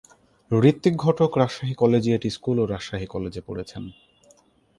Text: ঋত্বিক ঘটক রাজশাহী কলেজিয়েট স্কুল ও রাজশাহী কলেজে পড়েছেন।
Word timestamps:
ঋত্বিক 0.51 0.95
ঘটক 0.95 1.31
রাজশাহী 1.37 1.73
কলেজিয়েট 1.73 2.23
স্কুল 2.27 2.57
ও 2.59 2.65
রাজশাহী 2.65 3.07
কলেজে 3.07 3.41
পড়েছেন। 3.47 3.83